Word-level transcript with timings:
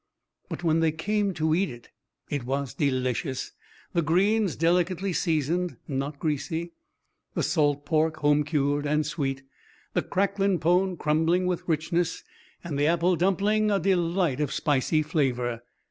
But 0.49 0.63
when 0.63 0.79
they 0.79 0.91
came 0.91 1.31
to 1.35 1.53
eat 1.53 1.69
it, 1.69 1.89
it 2.27 2.43
was 2.43 2.73
delicious 2.73 3.51
the 3.93 4.01
greens 4.01 4.55
delicately 4.55 5.13
seasoned, 5.13 5.77
not 5.87 6.17
greasy, 6.17 6.71
the 7.35 7.43
salt 7.43 7.85
pork 7.85 8.17
home 8.17 8.43
cured 8.43 8.87
and 8.87 9.05
sweet, 9.05 9.43
the 9.93 10.01
cracklin' 10.01 10.57
pone 10.57 10.97
crumbling 10.97 11.45
with 11.45 11.67
richness, 11.69 12.23
and 12.63 12.79
the 12.79 12.87
apple 12.87 13.15
dumpling 13.15 13.69
a 13.69 13.79
delight 13.79 14.39
of 14.39 14.51
spicy 14.51 15.03
flavour. 15.03 15.61